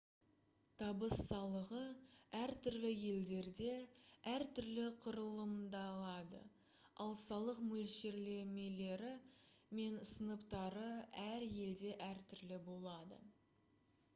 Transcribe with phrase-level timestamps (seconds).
[0.81, 1.81] табыс салығы
[2.37, 3.67] әртүрлі елдерде
[4.31, 6.39] әр түрлі құрылымдалады
[7.05, 9.13] ал салық мөлшерлемелері
[9.81, 10.89] мен сыныптары
[11.27, 13.25] әр елде әртүрлі болады